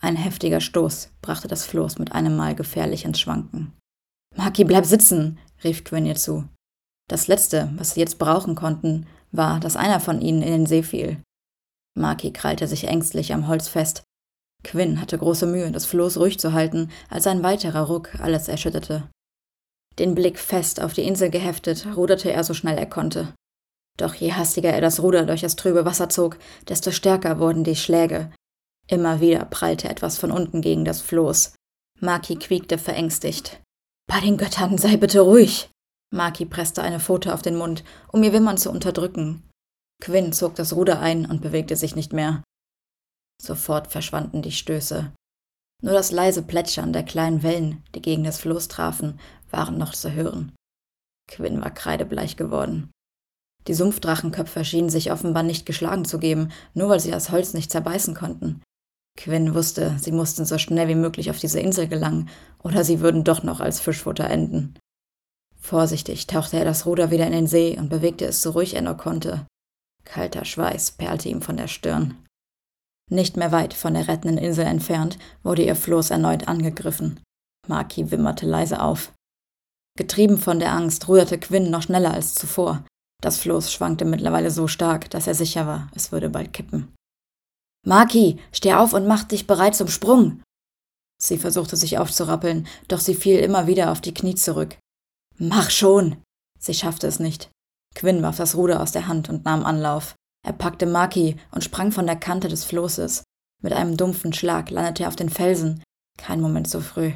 Ein 0.00 0.16
heftiger 0.16 0.60
Stoß 0.60 1.10
brachte 1.22 1.48
das 1.48 1.64
Floß 1.64 1.98
mit 1.98 2.12
einem 2.12 2.36
Mal 2.36 2.54
gefährlich 2.54 3.04
ins 3.04 3.18
Schwanken. 3.18 3.72
Maki, 4.36 4.64
bleib 4.64 4.86
sitzen, 4.86 5.38
rief 5.64 5.82
Quinn 5.82 6.06
ihr 6.06 6.14
zu. 6.14 6.48
Das 7.08 7.26
Letzte, 7.26 7.72
was 7.76 7.94
sie 7.94 8.00
jetzt 8.00 8.18
brauchen 8.18 8.54
konnten, 8.54 9.06
war, 9.32 9.58
dass 9.58 9.76
einer 9.76 9.98
von 9.98 10.20
ihnen 10.20 10.42
in 10.42 10.52
den 10.52 10.66
See 10.66 10.82
fiel. 10.82 11.20
Maki 11.96 12.32
krallte 12.32 12.68
sich 12.68 12.84
ängstlich 12.84 13.32
am 13.32 13.48
Holz 13.48 13.66
fest. 13.66 14.04
Quinn 14.62 15.00
hatte 15.00 15.18
große 15.18 15.46
Mühe, 15.46 15.72
das 15.72 15.86
Floß 15.86 16.18
ruhig 16.18 16.38
zu 16.38 16.52
halten, 16.52 16.90
als 17.08 17.26
ein 17.26 17.42
weiterer 17.42 17.82
Ruck 17.82 18.20
alles 18.20 18.48
erschütterte. 18.48 19.08
Den 19.98 20.14
Blick 20.14 20.38
fest 20.38 20.80
auf 20.80 20.92
die 20.92 21.02
Insel 21.02 21.30
geheftet, 21.30 21.86
ruderte 21.96 22.30
er 22.30 22.44
so 22.44 22.54
schnell 22.54 22.78
er 22.78 22.86
konnte. 22.86 23.34
Doch 23.98 24.14
je 24.14 24.32
hastiger 24.32 24.70
er 24.72 24.80
das 24.80 25.02
Ruder 25.02 25.26
durch 25.26 25.40
das 25.40 25.56
trübe 25.56 25.84
Wasser 25.84 26.08
zog, 26.08 26.38
desto 26.68 26.92
stärker 26.92 27.40
wurden 27.40 27.64
die 27.64 27.74
Schläge. 27.74 28.30
Immer 28.90 29.20
wieder 29.20 29.44
prallte 29.44 29.88
etwas 29.88 30.18
von 30.18 30.32
unten 30.32 30.62
gegen 30.62 30.84
das 30.84 31.00
Floß. 31.00 31.54
Maki 32.00 32.36
quiekte 32.36 32.78
verängstigt. 32.78 33.60
Bei 34.08 34.20
den 34.20 34.38
Göttern 34.38 34.78
sei 34.78 34.96
bitte 34.96 35.20
ruhig! 35.20 35.70
Maki 36.10 36.46
presste 36.46 36.82
eine 36.82 37.00
Pfote 37.00 37.34
auf 37.34 37.42
den 37.42 37.56
Mund, 37.56 37.84
um 38.12 38.22
ihr 38.22 38.32
Wimmern 38.32 38.56
zu 38.56 38.70
unterdrücken. 38.70 39.42
Quinn 40.00 40.32
zog 40.32 40.54
das 40.54 40.74
Ruder 40.74 41.00
ein 41.00 41.26
und 41.26 41.42
bewegte 41.42 41.76
sich 41.76 41.96
nicht 41.96 42.12
mehr. 42.14 42.42
Sofort 43.42 43.88
verschwanden 43.88 44.40
die 44.40 44.52
Stöße. 44.52 45.12
Nur 45.82 45.92
das 45.92 46.10
leise 46.10 46.42
Plätschern 46.42 46.92
der 46.92 47.04
kleinen 47.04 47.42
Wellen, 47.42 47.84
die 47.94 48.00
gegen 48.00 48.24
das 48.24 48.38
Floß 48.38 48.68
trafen, 48.68 49.20
waren 49.50 49.76
noch 49.76 49.92
zu 49.92 50.12
hören. 50.12 50.52
Quinn 51.28 51.60
war 51.60 51.70
kreidebleich 51.70 52.36
geworden. 52.36 52.90
Die 53.66 53.74
Sumpfdrachenköpfe 53.74 54.64
schienen 54.64 54.88
sich 54.88 55.12
offenbar 55.12 55.42
nicht 55.42 55.66
geschlagen 55.66 56.06
zu 56.06 56.18
geben, 56.18 56.50
nur 56.72 56.88
weil 56.88 57.00
sie 57.00 57.10
das 57.10 57.30
Holz 57.30 57.52
nicht 57.52 57.70
zerbeißen 57.70 58.14
konnten. 58.14 58.62
Quinn 59.18 59.52
wusste, 59.52 59.96
sie 59.98 60.12
mussten 60.12 60.44
so 60.44 60.58
schnell 60.58 60.86
wie 60.86 60.94
möglich 60.94 61.28
auf 61.28 61.40
diese 61.40 61.58
Insel 61.58 61.88
gelangen, 61.88 62.28
oder 62.62 62.84
sie 62.84 63.00
würden 63.00 63.24
doch 63.24 63.42
noch 63.42 63.58
als 63.58 63.80
Fischfutter 63.80 64.30
enden. 64.30 64.78
Vorsichtig 65.60 66.28
tauchte 66.28 66.56
er 66.56 66.64
das 66.64 66.86
Ruder 66.86 67.10
wieder 67.10 67.26
in 67.26 67.32
den 67.32 67.48
See 67.48 67.76
und 67.76 67.88
bewegte 67.88 68.26
es 68.26 68.40
so 68.40 68.50
ruhig 68.50 68.74
er 68.74 68.82
nur 68.82 68.96
konnte. 68.96 69.44
Kalter 70.04 70.44
Schweiß 70.44 70.92
perlte 70.92 71.28
ihm 71.28 71.42
von 71.42 71.56
der 71.56 71.66
Stirn. 71.66 72.16
Nicht 73.10 73.36
mehr 73.36 73.50
weit 73.50 73.74
von 73.74 73.94
der 73.94 74.06
rettenden 74.06 74.38
Insel 74.38 74.66
entfernt 74.66 75.18
wurde 75.42 75.64
ihr 75.64 75.74
Floß 75.74 76.10
erneut 76.10 76.46
angegriffen. 76.46 77.18
Maki 77.66 78.12
wimmerte 78.12 78.46
leise 78.46 78.80
auf. 78.80 79.12
Getrieben 79.98 80.38
von 80.38 80.60
der 80.60 80.72
Angst 80.72 81.08
ruderte 81.08 81.38
Quinn 81.38 81.70
noch 81.70 81.82
schneller 81.82 82.14
als 82.14 82.34
zuvor. 82.34 82.84
Das 83.20 83.38
Floß 83.38 83.72
schwankte 83.72 84.04
mittlerweile 84.04 84.52
so 84.52 84.68
stark, 84.68 85.10
dass 85.10 85.26
er 85.26 85.34
sicher 85.34 85.66
war, 85.66 85.90
es 85.96 86.12
würde 86.12 86.30
bald 86.30 86.52
kippen. 86.52 86.94
Maki, 87.86 88.38
steh 88.52 88.74
auf 88.74 88.92
und 88.92 89.06
mach 89.06 89.24
dich 89.24 89.46
bereit 89.46 89.74
zum 89.74 89.88
Sprung! 89.88 90.42
Sie 91.20 91.38
versuchte 91.38 91.76
sich 91.76 91.98
aufzurappeln, 91.98 92.66
doch 92.86 93.00
sie 93.00 93.14
fiel 93.14 93.38
immer 93.38 93.66
wieder 93.66 93.90
auf 93.90 94.00
die 94.00 94.14
Knie 94.14 94.34
zurück. 94.34 94.78
Mach 95.36 95.70
schon! 95.70 96.22
Sie 96.58 96.74
schaffte 96.74 97.06
es 97.06 97.18
nicht. 97.18 97.50
Quinn 97.94 98.22
warf 98.22 98.36
das 98.36 98.54
Ruder 98.54 98.80
aus 98.80 98.92
der 98.92 99.08
Hand 99.08 99.28
und 99.28 99.44
nahm 99.44 99.64
Anlauf. 99.64 100.14
Er 100.46 100.52
packte 100.52 100.86
Maki 100.86 101.36
und 101.50 101.64
sprang 101.64 101.90
von 101.92 102.06
der 102.06 102.16
Kante 102.16 102.48
des 102.48 102.64
Flosses. 102.64 103.24
Mit 103.62 103.72
einem 103.72 103.96
dumpfen 103.96 104.32
Schlag 104.32 104.70
landete 104.70 105.02
er 105.02 105.08
auf 105.08 105.16
den 105.16 105.30
Felsen. 105.30 105.82
Kein 106.16 106.40
Moment 106.40 106.68
so 106.68 106.80
früh. 106.80 107.12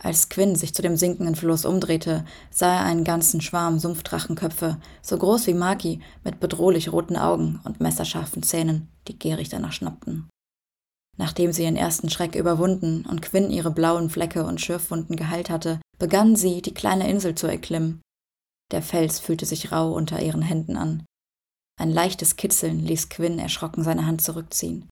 Als 0.00 0.28
Quinn 0.28 0.54
sich 0.54 0.74
zu 0.74 0.82
dem 0.82 0.96
sinkenden 0.96 1.34
Floß 1.34 1.64
umdrehte, 1.64 2.24
sah 2.50 2.76
er 2.76 2.84
einen 2.84 3.02
ganzen 3.02 3.40
Schwarm 3.40 3.80
Sumpfdrachenköpfe, 3.80 4.76
so 5.02 5.18
groß 5.18 5.48
wie 5.48 5.54
Maki, 5.54 6.00
mit 6.22 6.38
bedrohlich 6.38 6.92
roten 6.92 7.16
Augen 7.16 7.60
und 7.64 7.80
messerscharfen 7.80 8.44
Zähnen, 8.44 8.88
die 9.08 9.18
gierig 9.18 9.48
danach 9.48 9.72
schnappten. 9.72 10.28
Nachdem 11.16 11.52
sie 11.52 11.64
ihren 11.64 11.76
ersten 11.76 12.10
Schreck 12.10 12.36
überwunden 12.36 13.04
und 13.04 13.22
Quinn 13.22 13.50
ihre 13.50 13.72
blauen 13.72 14.08
Flecke 14.08 14.44
und 14.44 14.60
Schürfwunden 14.60 15.16
geheilt 15.16 15.50
hatte, 15.50 15.80
begann 15.98 16.36
sie, 16.36 16.62
die 16.62 16.74
kleine 16.74 17.10
Insel 17.10 17.34
zu 17.34 17.48
erklimmen. 17.48 18.00
Der 18.70 18.82
Fels 18.82 19.18
fühlte 19.18 19.46
sich 19.46 19.72
rau 19.72 19.92
unter 19.92 20.22
ihren 20.22 20.42
Händen 20.42 20.76
an. 20.76 21.04
Ein 21.80 21.90
leichtes 21.90 22.36
Kitzeln 22.36 22.84
ließ 22.84 23.08
Quinn 23.08 23.40
erschrocken 23.40 23.82
seine 23.82 24.06
Hand 24.06 24.20
zurückziehen. 24.20 24.88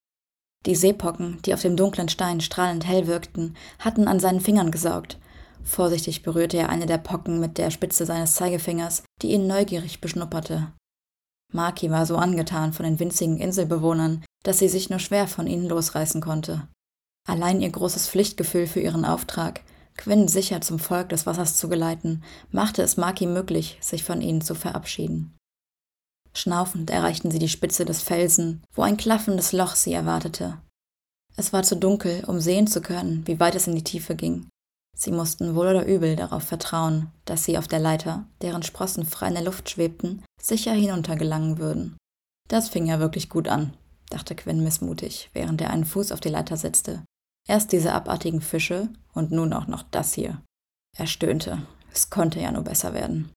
Die 0.65 0.75
Seepocken, 0.75 1.39
die 1.45 1.55
auf 1.55 1.63
dem 1.63 1.77
dunklen 1.77 2.09
Stein 2.09 2.41
strahlend 2.41 2.87
hell 2.87 3.07
wirkten, 3.07 3.57
hatten 3.79 4.09
an 4.09 4.19
seinen 4.19 4.41
Fingern 4.41 4.71
gesaugt. 4.71 5.19
Vorsichtig 5.63 6.23
berührte 6.23 6.57
er 6.57 6.69
eine 6.69 6.87
der 6.87 6.99
Pocken 6.99 7.41
mit 7.41 7.59
der 7.59 7.71
Spitze 7.71 8.07
seines 8.07 8.35
Zeigefingers, 8.35 9.03
die 9.23 9.33
ihn 9.33 9.47
neugierig 9.47 10.01
beschnupperte. 10.01 10.73
Maki 11.53 11.91
war 11.91 12.07
so 12.07 12.17
angetan 12.17 12.73
von 12.73 12.85
den 12.85 12.99
winzigen 12.99 13.39
Inselbewohnern, 13.39 14.25
dass 14.43 14.59
sie 14.59 14.69
sich 14.69 14.91
nur 14.91 14.99
schwer 14.99 15.29
von 15.29 15.47
ihnen 15.47 15.69
losreißen 15.69 16.21
konnte. 16.21 16.69
Allein 17.29 17.61
ihr 17.61 17.71
großes 17.71 18.09
Pflichtgefühl 18.09 18.67
für 18.67 18.81
ihren 18.81 19.05
Auftrag, 19.05 19.63
Quinn 19.97 20.29
sicher 20.29 20.61
zum 20.61 20.79
Volk 20.79 21.09
des 21.09 21.27
Wassers 21.27 21.57
zu 21.57 21.69
geleiten, 21.69 22.23
machte 22.51 22.83
es 22.83 22.97
Maki 22.97 23.27
möglich, 23.27 23.79
sich 23.81 24.05
von 24.05 24.21
ihnen 24.21 24.41
zu 24.41 24.55
verabschieden. 24.55 25.36
Schnaufend 26.37 26.91
erreichten 26.91 27.31
sie 27.31 27.39
die 27.39 27.49
Spitze 27.49 27.87
des 27.87 28.03
Felsen, 28.03 28.63
wo 28.75 28.83
ein 28.83 28.99
klaffendes 28.99 29.53
Loch 29.53 29.75
sie 29.75 29.95
erwartete. 29.95 30.59
Es 31.35 31.55
war 31.55 31.63
zu 31.63 31.77
dunkel, 31.77 32.25
um 32.27 32.41
sehen 32.41 32.67
zu 32.67 32.83
können, 32.83 33.27
wie 33.27 33.41
weit 33.41 33.55
es 33.55 33.67
in 33.67 33.75
die 33.75 33.85
Tiefe 33.85 34.15
ging. 34.15 34.47
Sie 34.95 35.13
mussten 35.13 35.55
wohl 35.55 35.69
oder 35.69 35.87
übel 35.87 36.15
darauf 36.15 36.43
vertrauen, 36.43 37.11
dass 37.25 37.45
sie 37.45 37.57
auf 37.57 37.69
der 37.69 37.79
Leiter, 37.79 38.27
deren 38.43 38.63
Sprossen 38.63 39.07
frei 39.07 39.29
in 39.29 39.35
der 39.35 39.45
Luft 39.45 39.71
schwebten, 39.71 40.23
sicher 40.39 40.73
hinuntergelangen 40.73 41.57
würden. 41.57 41.97
Das 42.49 42.69
fing 42.69 42.87
ja 42.87 43.01
wirklich 43.01 43.31
gut 43.31 43.49
an, 43.49 43.75
dachte 44.11 44.35
Quinn 44.35 44.63
missmutig, 44.63 45.31
während 45.33 45.63
er 45.63 45.71
einen 45.71 45.87
Fuß 45.87 46.13
auf 46.13 46.21
die 46.21 46.29
Leiter 46.29 46.59
setzte. 46.59 47.03
Erst 47.49 47.73
diese 47.73 47.95
abartigen 47.95 48.43
Fische 48.43 48.91
und 49.15 49.31
nun 49.31 49.55
auch 49.55 49.69
noch 49.69 49.85
das 49.85 50.13
hier. 50.13 50.43
Er 50.99 51.07
stöhnte. 51.07 51.67
Es 51.93 52.11
konnte 52.11 52.41
ja 52.41 52.53
nur 52.53 52.65
besser 52.65 52.93
werden. 52.93 53.31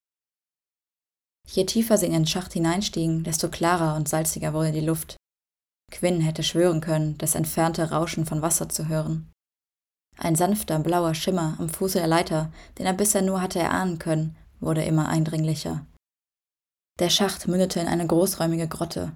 Je 1.51 1.65
tiefer 1.65 1.97
sie 1.97 2.05
in 2.05 2.11
den 2.11 2.27
Schacht 2.27 2.53
hineinstiegen, 2.53 3.23
desto 3.23 3.49
klarer 3.49 3.95
und 3.95 4.07
salziger 4.07 4.53
wurde 4.53 4.71
die 4.71 4.85
Luft. 4.85 5.17
Quinn 5.91 6.21
hätte 6.21 6.43
schwören 6.43 6.79
können, 6.79 7.17
das 7.17 7.33
entfernte 7.33 7.89
Rauschen 7.89 8.25
von 8.27 8.43
Wasser 8.43 8.69
zu 8.69 8.87
hören. 8.87 9.31
Ein 10.17 10.35
sanfter 10.35 10.77
blauer 10.77 11.15
Schimmer 11.15 11.55
am 11.59 11.69
Fuße 11.69 11.97
der 11.97 12.07
Leiter, 12.07 12.51
den 12.77 12.85
er 12.85 12.93
bisher 12.93 13.23
nur 13.23 13.41
hatte 13.41 13.57
erahnen 13.57 13.97
können, 13.97 14.37
wurde 14.59 14.83
immer 14.83 15.09
eindringlicher. 15.09 15.85
Der 16.99 17.09
Schacht 17.09 17.47
mündete 17.47 17.79
in 17.79 17.87
eine 17.87 18.05
großräumige 18.05 18.67
Grotte. 18.67 19.13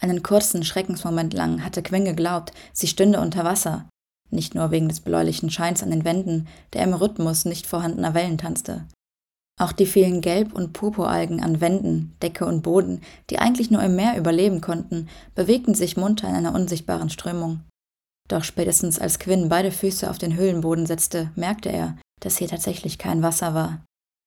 Einen 0.00 0.22
kurzen 0.22 0.62
Schreckensmoment 0.62 1.34
lang 1.34 1.64
hatte 1.64 1.82
Quinn 1.82 2.04
geglaubt, 2.04 2.52
sie 2.72 2.86
stünde 2.86 3.20
unter 3.20 3.44
Wasser, 3.44 3.88
nicht 4.30 4.54
nur 4.54 4.70
wegen 4.70 4.88
des 4.88 5.00
bläulichen 5.00 5.50
Scheins 5.50 5.82
an 5.82 5.90
den 5.90 6.04
Wänden, 6.04 6.46
der 6.72 6.82
im 6.82 6.94
Rhythmus 6.94 7.44
nicht 7.46 7.66
vorhandener 7.66 8.14
Wellen 8.14 8.38
tanzte, 8.38 8.86
auch 9.60 9.72
die 9.72 9.86
vielen 9.86 10.20
Gelb- 10.20 10.52
und 10.52 10.72
Purpuralgen 10.72 11.42
an 11.42 11.60
Wänden, 11.60 12.16
Decke 12.22 12.44
und 12.44 12.62
Boden, 12.62 13.02
die 13.30 13.38
eigentlich 13.38 13.70
nur 13.70 13.82
im 13.82 13.94
Meer 13.94 14.16
überleben 14.16 14.60
konnten, 14.60 15.08
bewegten 15.34 15.74
sich 15.74 15.96
munter 15.96 16.28
in 16.28 16.34
einer 16.34 16.54
unsichtbaren 16.54 17.10
Strömung. 17.10 17.60
Doch 18.28 18.42
spätestens 18.42 18.98
als 18.98 19.18
Quinn 19.18 19.48
beide 19.48 19.70
Füße 19.70 20.08
auf 20.08 20.18
den 20.18 20.34
Höhlenboden 20.34 20.86
setzte, 20.86 21.30
merkte 21.36 21.70
er, 21.70 21.96
dass 22.20 22.38
hier 22.38 22.48
tatsächlich 22.48 22.98
kein 22.98 23.22
Wasser 23.22 23.54
war. 23.54 23.84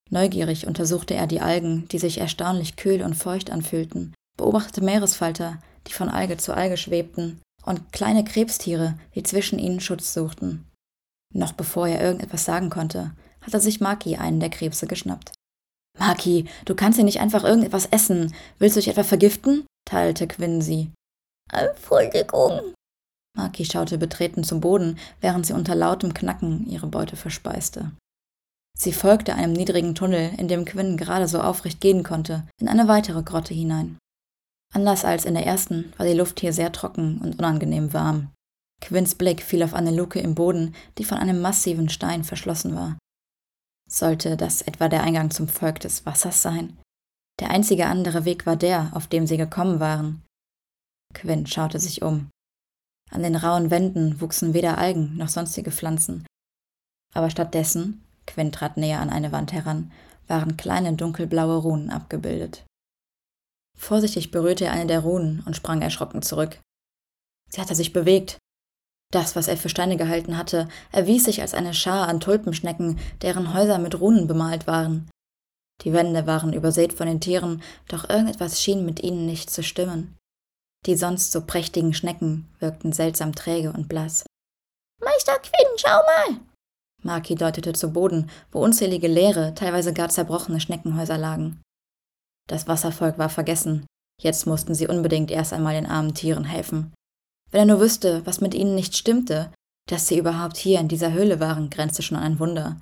Neugierig 0.10 0.68
untersuchte 0.68 1.16
er 1.16 1.28
die 1.28 1.42
Algen, 1.42 1.88
die 1.90 2.00
sich 2.00 2.20
erstaunlich 2.20 2.76
kühl 2.78 3.02
und 3.02 3.16
feucht 3.16 3.52
anfühlten, 3.52 4.14
beobachtete 4.38 4.82
Meeresfalter, 4.82 5.60
die 5.88 5.94
von 5.94 6.10
Alge 6.10 6.38
zu 6.38 6.54
Alge 6.54 6.78
schwebten, 6.78 7.42
und 7.66 7.92
kleine 7.92 8.24
Krebstiere, 8.24 8.98
die 9.14 9.24
zwischen 9.24 9.60
ihnen 9.60 9.82
Schutz 9.82 10.14
suchten. 10.14 10.66
Noch 11.34 11.52
bevor 11.52 11.88
er 11.90 12.02
irgendetwas 12.02 12.46
sagen 12.46 12.70
konnte, 12.70 13.12
hatte 13.48 13.60
sich 13.60 13.82
Maki 13.82 14.18
einen 14.18 14.39
der 14.39 14.50
Krebse 14.50 14.86
geschnappt. 14.86 15.34
Maki, 15.98 16.46
du 16.66 16.75
kannst 16.75 16.98
hier 16.98 17.06
nicht 17.06 17.20
einfach 17.20 17.44
irgendetwas 17.44 17.88
essen. 17.88 18.36
Willst 18.60 18.75
du 18.75 18.80
dich 18.80 18.89
etwa 18.89 19.04
vergiften? 19.04 19.66
teilte 19.86 20.27
Quinn 20.27 20.62
sie. 20.62 20.92
Entschuldigung. 21.51 22.74
Maki 23.36 23.66
schaute 23.66 23.98
betreten 23.98 24.44
zum 24.44 24.62
Boden, 24.62 25.00
während 25.22 25.46
sie 25.46 25.54
unter 25.54 25.75
lautem 25.75 26.13
Knacken 26.13 26.68
ihre 26.68 26.88
Beute 26.88 27.16
verspeiste. 27.16 27.92
Sie 28.77 28.94
folgte 28.94 29.34
einem 29.34 29.54
niedrigen 29.54 29.96
Tunnel, 29.96 30.32
in 30.38 30.48
dem 30.48 30.66
Quinn 30.66 30.98
gerade 30.98 31.27
so 31.27 31.42
aufrecht 31.42 31.82
gehen 31.82 32.04
konnte, 32.04 32.48
in 32.60 32.68
eine 32.68 32.88
weitere 32.88 33.24
Grotte 33.24 33.54
hinein. 33.54 33.98
Anders 34.74 35.06
als 35.06 35.25
in 35.25 35.34
der 35.34 35.46
ersten 35.46 35.94
war 35.98 36.06
die 36.06 36.13
Luft 36.13 36.39
hier 36.39 36.54
sehr 36.54 36.72
trocken 36.72 37.20
und 37.20 37.39
unangenehm 37.39 37.94
warm. 37.94 38.32
Quinns 38.82 39.16
Blick 39.16 39.42
fiel 39.42 39.63
auf 39.63 39.74
eine 39.74 39.92
Luke 39.92 40.20
im 40.20 40.36
Boden, 40.36 40.75
die 40.98 41.04
von 41.04 41.18
einem 41.18 41.42
massiven 41.42 41.89
Stein 41.89 42.24
verschlossen 42.24 42.75
war. 42.75 42.98
Sollte 43.88 44.36
das 44.36 44.62
etwa 44.62 44.89
der 44.89 45.03
Eingang 45.03 45.32
zum 45.32 45.48
Volk 45.48 45.79
des 45.79 46.06
Wassers 46.06 46.41
sein? 46.41 46.77
Der 47.39 47.51
einzige 47.51 47.88
andere 47.88 48.25
Weg 48.25 48.46
war 48.46 48.56
der, 48.56 48.91
auf 48.94 49.08
dem 49.08 49.27
sie 49.27 49.38
gekommen 49.38 49.79
waren. 49.79 50.24
Quinn 51.13 51.48
schaute 51.48 51.79
sich 51.79 52.01
um. 52.01 52.29
An 53.12 53.24
den 53.24 53.36
rauen 53.36 53.72
Wänden 53.72 54.20
wuchsen 54.20 54.53
weder 54.53 54.77
Algen 54.77 55.15
noch 55.15 55.29
sonstige 55.29 55.72
Pflanzen. 55.72 56.25
Aber 57.13 57.29
stattdessen, 57.29 58.03
Quinn 58.25 58.51
trat 58.51 58.75
näher 58.75 59.00
an 59.00 59.10
eine 59.10 59.32
Wand 59.32 59.53
heran, 59.53 59.91
waren 60.27 60.58
kleine 60.58 60.94
dunkelblaue 60.94 61.58
Runen 61.58 61.89
abgebildet. 61.89 62.65
Vorsichtig 63.77 64.32
berührte 64.32 64.65
er 64.65 64.74
eine 64.74 64.88
der 64.88 65.00
Runen 65.00 65.41
und 65.46 65.56
sprang 65.56 65.82
erschrocken 65.82 66.22
zurück. 66.22 66.60
Sie 67.50 67.62
hatte 67.62 67.75
sich 67.75 67.94
bewegt, 67.94 68.38
das, 69.12 69.36
was 69.36 69.48
er 69.48 69.58
für 69.58 69.70
Steine 69.70 69.98
gehalten 69.98 70.38
hatte, 70.38 70.68
erwies 70.92 71.26
sich 71.26 71.42
als 71.42 71.54
eine 71.54 71.74
Schar 71.74 72.08
an 72.08 72.20
Tulpenschnecken, 72.20 73.00
deren 73.22 73.54
Häuser 73.54 73.78
mit 73.80 74.00
Runen 74.00 74.28
bemalt 74.28 74.68
waren. 74.68 75.10
Die 75.84 75.94
Wände 75.94 76.26
waren 76.26 76.54
übersät 76.54 76.94
von 76.94 77.08
den 77.08 77.22
Tieren, 77.22 77.62
doch 77.88 78.10
irgendetwas 78.10 78.62
schien 78.62 78.86
mit 78.86 79.02
ihnen 79.04 79.26
nicht 79.26 79.50
zu 79.50 79.64
stimmen. 79.64 80.16
Die 80.86 80.96
sonst 80.96 81.32
so 81.32 81.46
prächtigen 81.46 81.94
Schnecken 81.94 82.48
wirkten 82.60 82.94
seltsam 82.94 83.34
träge 83.34 83.72
und 83.72 83.88
blass. 83.88 84.26
Meister 85.04 85.38
Quinn, 85.40 85.68
schau 85.78 85.90
mal! 85.90 86.40
Maki 87.04 87.36
deutete 87.36 87.74
zu 87.74 87.94
Boden, 87.94 88.30
wo 88.52 88.60
unzählige 88.60 89.08
leere, 89.08 89.54
teilweise 89.54 89.94
gar 89.94 90.10
zerbrochene 90.10 90.60
Schneckenhäuser 90.60 91.18
lagen. 91.18 91.62
Das 92.48 92.68
Wasservolk 92.68 93.18
war 93.18 93.30
vergessen. 93.30 93.86
Jetzt 94.20 94.48
mussten 94.48 94.74
sie 94.74 94.88
unbedingt 94.88 95.30
erst 95.30 95.54
einmal 95.54 95.76
den 95.76 95.86
armen 95.86 96.16
Tieren 96.16 96.44
helfen. 96.44 96.94
Wenn 97.58 97.70
er 97.70 97.74
nur 97.74 97.84
wüsste, 97.84 98.24
was 98.24 98.40
mit 98.40 98.54
ihnen 98.54 98.76
nicht 98.76 98.96
stimmte, 98.96 99.52
dass 99.90 100.08
sie 100.08 100.20
überhaupt 100.20 100.58
hier 100.58 100.80
in 100.80 100.88
dieser 100.88 101.14
Höhle 101.14 101.40
waren, 101.40 101.72
grenzte 101.72 102.04
schon 102.04 102.16
an 102.16 102.24
ein 102.34 102.40
Wunder. 102.40 102.80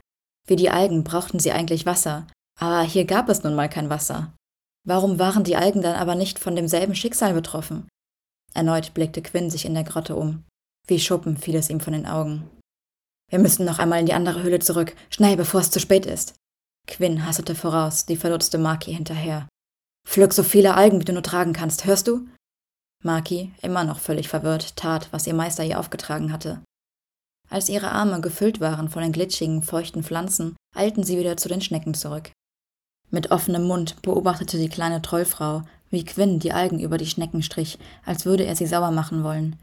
Wie 0.48 0.58
die 0.58 0.70
Algen 0.70 1.06
brauchten 1.06 1.40
sie 1.40 1.54
eigentlich 1.54 1.86
Wasser, 1.86 2.28
aber 2.60 2.82
hier 2.82 3.06
gab 3.06 3.30
es 3.30 3.42
nun 3.42 3.56
mal 3.56 3.70
kein 3.70 3.90
Wasser. 3.90 4.34
Warum 4.86 5.18
waren 5.18 5.46
die 5.46 5.56
Algen 5.56 5.82
dann 5.82 5.96
aber 5.96 6.16
nicht 6.16 6.40
von 6.40 6.58
demselben 6.58 6.94
Schicksal 6.94 7.34
betroffen? 7.34 7.88
Erneut 8.54 8.94
blickte 8.94 9.22
Quinn 9.22 9.50
sich 9.50 9.64
in 9.64 9.76
der 9.76 9.86
Grotte 9.86 10.18
um. 10.18 10.44
Wie 10.88 11.00
Schuppen 11.00 11.38
fiel 11.38 11.56
es 11.56 11.70
ihm 11.70 11.80
von 11.80 11.94
den 11.94 12.06
Augen. 12.06 12.50
Wir 13.32 13.40
müssen 13.40 13.66
noch 13.66 13.80
einmal 13.80 14.02
in 14.02 14.08
die 14.08 14.14
andere 14.14 14.44
Höhle 14.44 14.60
zurück, 14.60 14.94
schnell, 15.10 15.38
bevor 15.38 15.62
es 15.62 15.72
zu 15.72 15.80
spät 15.80 16.06
ist. 16.06 16.34
Quinn 16.86 17.26
hastete 17.26 17.56
voraus, 17.56 18.06
die 18.06 18.18
verdutzte 18.18 18.58
Maki 18.58 18.94
hinterher. 18.94 19.48
Pflück 20.06 20.34
so 20.34 20.44
viele 20.44 20.76
Algen, 20.76 21.00
wie 21.00 21.06
du 21.06 21.14
nur 21.14 21.24
tragen 21.24 21.54
kannst, 21.54 21.86
hörst 21.86 22.10
du? 22.10 22.28
Maki, 23.06 23.52
immer 23.62 23.84
noch 23.84 24.00
völlig 24.00 24.28
verwirrt, 24.28 24.76
tat, 24.76 25.10
was 25.12 25.28
ihr 25.28 25.36
Meister 25.36 25.64
ihr 25.64 25.80
aufgetragen 25.80 26.34
hatte. 26.34 26.62
Als 27.50 27.70
ihre 27.70 27.92
Arme 27.92 28.20
gefüllt 28.20 28.60
waren 28.60 28.90
von 28.90 29.04
den 29.04 29.12
glitschigen, 29.12 29.62
feuchten 29.62 30.04
Pflanzen, 30.04 30.56
eilten 30.76 31.04
sie 31.04 31.20
wieder 31.20 31.38
zu 31.38 31.48
den 31.48 31.62
Schnecken 31.62 31.94
zurück. 31.94 32.32
Mit 33.12 33.30
offenem 33.30 33.68
Mund 33.68 34.02
beobachtete 34.02 34.58
die 34.58 34.70
kleine 34.70 35.04
Trollfrau, 35.04 35.62
wie 35.92 36.04
Quinn 36.04 36.40
die 36.40 36.52
Algen 36.52 36.80
über 36.80 36.98
die 36.98 37.06
Schnecken 37.06 37.44
strich, 37.44 37.78
als 38.06 38.26
würde 38.26 38.46
er 38.46 38.56
sie 38.56 38.66
sauber 38.66 38.90
machen 38.90 39.24
wollen. 39.24 39.58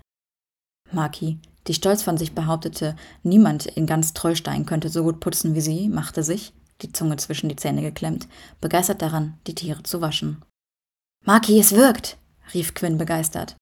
Maki, 0.93 1.41
die 1.67 1.75
stolz 1.75 2.05
von 2.05 2.17
sich 2.17 2.37
behauptete, 2.37 2.95
niemand 3.25 3.67
in 3.67 3.87
ganz 3.87 4.15
Trollstein 4.15 4.67
könnte 4.67 4.89
so 4.89 5.03
gut 5.03 5.19
putzen 5.19 5.57
wie 5.57 5.61
sie, 5.61 5.89
machte 5.89 6.23
sich, 6.23 6.53
die 6.81 6.93
Zunge 6.93 7.17
zwischen 7.17 7.49
die 7.49 7.57
Zähne 7.57 7.83
geklemmt, 7.83 8.29
begeistert 8.61 9.03
daran, 9.03 9.37
die 9.49 9.57
Tiere 9.57 9.83
zu 9.83 10.01
waschen. 10.01 10.45
Maki, 11.25 11.59
es 11.59 11.73
wirkt! 11.73 12.19
Rief 12.55 12.75
Quinn 12.75 12.99
begeistert. 12.99 13.57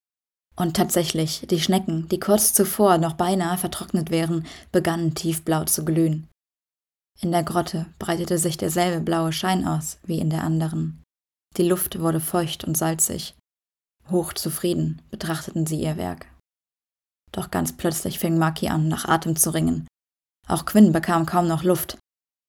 Und 0.56 0.76
tatsächlich, 0.76 1.46
die 1.48 1.60
Schnecken, 1.60 2.08
die 2.08 2.20
kurz 2.20 2.52
zuvor 2.52 2.98
noch 2.98 3.14
beinahe 3.14 3.56
vertrocknet 3.56 4.10
wären, 4.10 4.46
begannen 4.72 5.14
tiefblau 5.14 5.64
zu 5.64 5.84
glühen. 5.84 6.28
In 7.20 7.32
der 7.32 7.42
Grotte 7.42 7.86
breitete 7.98 8.38
sich 8.38 8.56
derselbe 8.56 9.00
blaue 9.00 9.32
Schein 9.32 9.66
aus 9.66 9.98
wie 10.04 10.18
in 10.18 10.30
der 10.30 10.44
anderen. 10.44 11.02
Die 11.56 11.68
Luft 11.68 11.98
wurde 12.00 12.20
feucht 12.20 12.64
und 12.64 12.76
salzig. 12.76 13.34
Hochzufrieden 14.10 15.02
betrachteten 15.10 15.66
sie 15.66 15.80
ihr 15.80 15.96
Werk. 15.96 16.26
Doch 17.32 17.50
ganz 17.50 17.76
plötzlich 17.76 18.18
fing 18.18 18.38
Maki 18.38 18.68
an, 18.68 18.88
nach 18.88 19.04
Atem 19.04 19.36
zu 19.36 19.50
ringen. 19.50 19.86
Auch 20.48 20.64
Quinn 20.64 20.92
bekam 20.92 21.26
kaum 21.26 21.46
noch 21.46 21.62
Luft. 21.62 21.98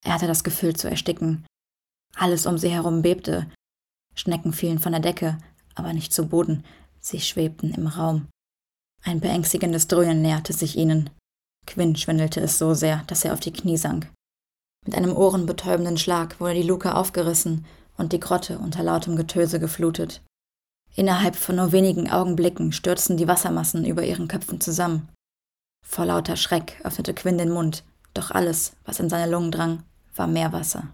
Er 0.04 0.14
hatte 0.14 0.28
das 0.28 0.44
Gefühl 0.44 0.76
zu 0.76 0.90
ersticken. 0.90 1.46
Alles 2.16 2.46
um 2.46 2.58
sie 2.58 2.70
herum 2.70 3.02
bebte. 3.02 3.50
Schnecken 4.16 4.54
fielen 4.54 4.80
von 4.80 4.92
der 4.92 5.02
Decke, 5.02 5.38
aber 5.76 5.94
nicht 5.94 6.14
zu 6.14 6.28
Boden. 6.28 6.64
Sie 7.00 7.20
schwebten 7.20 7.74
im 7.74 7.88
Raum. 7.88 8.28
Ein 9.04 9.20
beängstigendes 9.20 9.88
Dröhnen 9.88 10.22
näherte 10.22 10.54
sich 10.54 10.78
ihnen. 10.78 11.10
Quinn 11.66 11.96
schwindelte 11.96 12.42
es 12.42 12.58
so 12.58 12.74
sehr, 12.74 13.04
dass 13.08 13.26
er 13.26 13.34
auf 13.34 13.40
die 13.40 13.54
Knie 13.54 13.78
sank. 13.78 14.12
Mit 14.86 14.96
einem 14.96 15.16
ohrenbetäubenden 15.16 15.98
Schlag 15.98 16.40
wurde 16.40 16.56
die 16.56 16.64
Luke 16.64 16.96
aufgerissen 16.96 17.66
und 17.98 18.14
die 18.14 18.20
Grotte 18.20 18.60
unter 18.60 18.84
lautem 18.84 19.16
Getöse 19.16 19.60
geflutet. 19.60 20.22
Innerhalb 20.96 21.36
von 21.36 21.56
nur 21.56 21.72
wenigen 21.72 22.10
Augenblicken 22.10 22.72
stürzten 22.72 23.18
die 23.18 23.28
Wassermassen 23.28 23.86
über 23.86 24.04
ihren 24.04 24.28
Köpfen 24.28 24.60
zusammen. 24.60 25.10
Vor 25.86 26.06
lauter 26.06 26.36
Schreck 26.36 26.80
öffnete 26.84 27.14
Quinn 27.14 27.38
den 27.38 27.52
Mund, 27.52 27.84
doch 28.14 28.32
alles, 28.32 28.74
was 28.86 29.00
in 29.00 29.10
seine 29.10 29.32
Lungen 29.32 29.52
drang, 29.52 29.84
war 30.16 30.28
Meerwasser. 30.28 30.94